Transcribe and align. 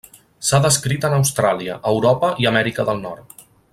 S'ha 0.47 0.59
descrit 0.61 1.05
en 1.09 1.17
Austràlia, 1.17 1.75
Europa 1.91 2.31
i 2.45 2.49
Amèrica 2.53 2.87
del 2.89 3.05
Nord. 3.05 3.37